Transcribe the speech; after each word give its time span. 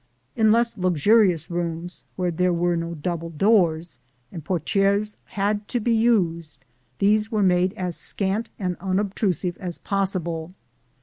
In 0.35 0.51
less 0.51 0.79
luxurious 0.79 1.51
rooms, 1.51 2.05
where 2.15 2.31
there 2.31 2.51
were 2.51 2.75
no 2.75 2.95
double 2.95 3.29
doors, 3.29 3.99
and 4.31 4.43
portières 4.43 5.15
had 5.25 5.67
to 5.67 5.79
be 5.79 5.91
used, 5.93 6.65
these 6.97 7.31
were 7.31 7.43
made 7.43 7.73
as 7.73 7.95
scant 7.97 8.49
and 8.57 8.75
unobtrusive 8.79 9.55
as 9.59 9.77
possible. 9.77 10.53